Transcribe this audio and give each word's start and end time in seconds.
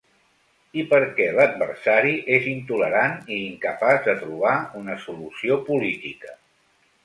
I 0.83 0.85
perquè 0.93 1.27
l’adversari 1.39 2.15
és 2.39 2.49
intolerant 2.53 3.15
i 3.35 3.39
incapaç 3.53 4.03
de 4.11 4.19
trobar 4.25 4.57
una 4.83 4.99
solució 5.07 5.63
política. 5.73 6.39